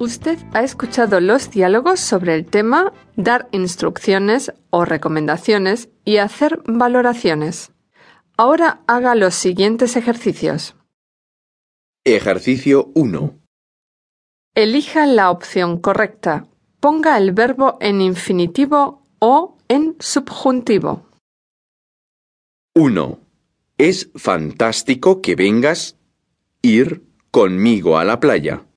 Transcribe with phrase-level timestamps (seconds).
[0.00, 7.72] Usted ha escuchado los diálogos sobre el tema dar instrucciones o recomendaciones y hacer valoraciones.
[8.36, 10.76] Ahora haga los siguientes ejercicios.
[12.04, 13.40] Ejercicio 1.
[14.54, 16.46] Elija la opción correcta.
[16.78, 21.08] Ponga el verbo en infinitivo o en subjuntivo.
[22.76, 23.18] 1.
[23.78, 25.96] Es fantástico que vengas
[26.62, 28.67] ir conmigo a la playa.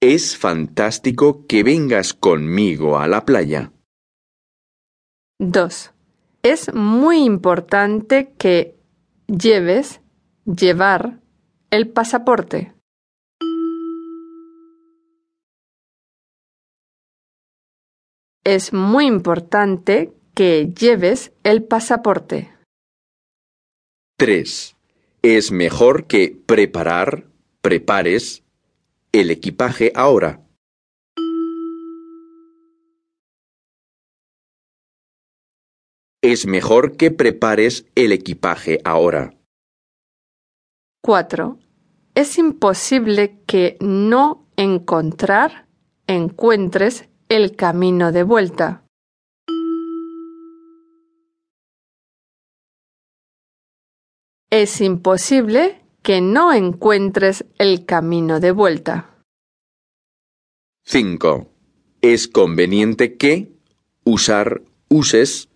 [0.00, 3.72] Es fantástico que vengas conmigo a la playa.
[5.40, 5.92] 2.
[6.44, 8.78] Es muy importante que
[9.26, 10.00] lleves,
[10.44, 11.18] llevar,
[11.72, 12.74] el pasaporte.
[18.44, 22.54] Es muy importante que lleves el pasaporte.
[24.16, 24.76] 3.
[25.22, 27.26] Es mejor que preparar,
[27.60, 28.44] prepares,
[29.12, 30.44] el equipaje ahora.
[36.22, 39.34] Es mejor que prepares el equipaje ahora.
[41.02, 41.58] 4.
[42.14, 45.68] Es imposible que no encontrar,
[46.06, 48.84] encuentres el camino de vuelta.
[54.50, 59.10] Es imposible que no encuentres el camino de vuelta.
[60.86, 61.52] 5.
[62.00, 63.52] Es conveniente que
[64.04, 65.50] usar, uses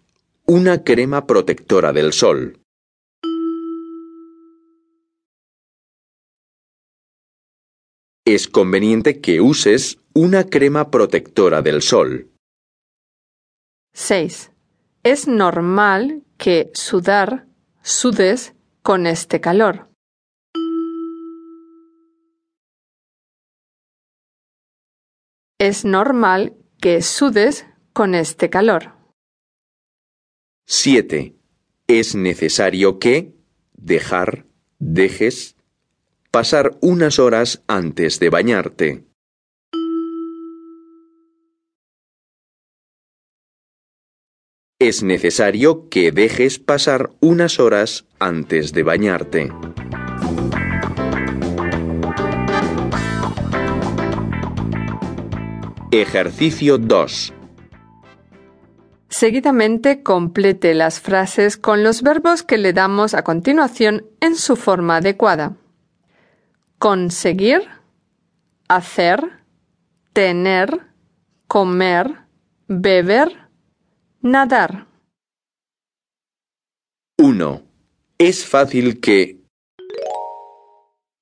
[0.44, 2.60] una crema protectora del sol.
[8.26, 12.28] Es conveniente que uses una crema protectora del sol.
[13.94, 14.52] 6.
[15.02, 17.46] Es normal que sudar,
[17.80, 19.91] sudes con este calor.
[25.64, 28.96] Es normal que sudes con este calor.
[30.66, 31.36] 7.
[31.86, 33.36] Es necesario que
[33.74, 34.44] dejar,
[34.80, 35.54] dejes,
[36.32, 39.06] pasar unas horas antes de bañarte.
[44.80, 49.52] Es necesario que dejes pasar unas horas antes de bañarte.
[55.94, 57.34] Ejercicio 2.
[59.10, 64.96] Seguidamente complete las frases con los verbos que le damos a continuación en su forma
[64.96, 65.58] adecuada.
[66.78, 67.60] Conseguir,
[68.68, 69.44] hacer,
[70.14, 70.80] tener,
[71.46, 72.20] comer,
[72.68, 73.50] beber,
[74.22, 74.86] nadar.
[77.18, 77.62] 1.
[78.16, 79.42] Es fácil que...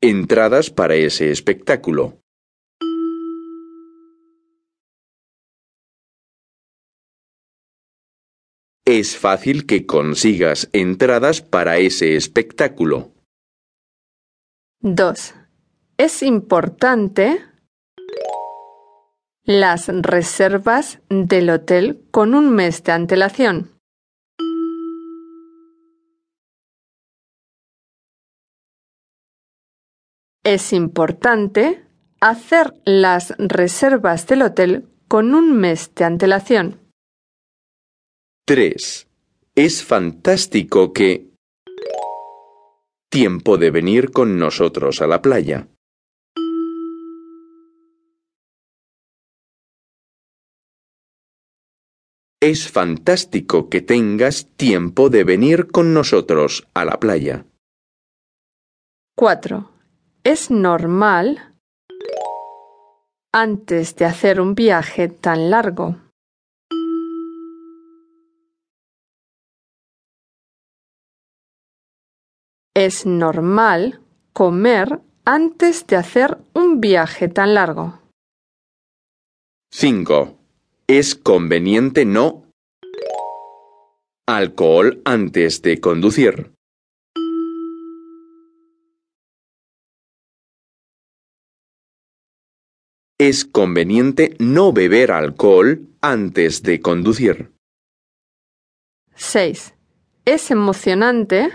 [0.00, 2.20] Entradas para ese espectáculo.
[8.85, 13.13] Es fácil que consigas entradas para ese espectáculo.
[14.81, 15.35] 2.
[15.99, 17.45] Es importante
[19.45, 23.81] las reservas del hotel con un mes de antelación.
[30.43, 31.85] Es importante
[32.21, 36.80] hacer las reservas del hotel con un mes de antelación.
[38.47, 39.09] 3.
[39.55, 41.31] Es fantástico que...
[43.11, 45.69] Tiempo de venir con nosotros a la playa.
[52.43, 57.45] Es fantástico que tengas tiempo de venir con nosotros a la playa.
[59.17, 59.71] 4.
[60.25, 61.55] Es normal
[63.33, 66.09] antes de hacer un viaje tan largo.
[72.83, 74.00] Es normal
[74.32, 78.00] comer antes de hacer un viaje tan largo.
[79.71, 80.38] 5.
[80.87, 82.47] Es conveniente no
[84.27, 86.55] alcohol antes de conducir.
[93.19, 97.53] Es conveniente no beber alcohol antes de conducir.
[99.17, 99.75] 6.
[100.25, 101.50] Es emocionante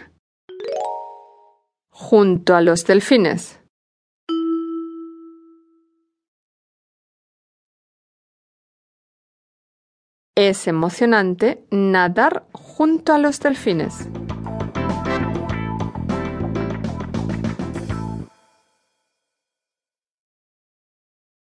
[1.98, 3.58] junto a los delfines.
[10.36, 14.10] Es emocionante nadar junto a los delfines.